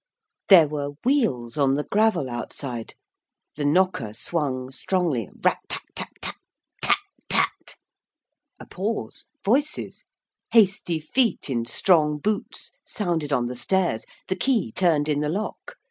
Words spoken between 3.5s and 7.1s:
the knocker swung strongly 'Rat tat tat tat Tat!